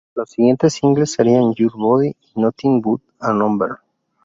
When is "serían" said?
1.13-1.53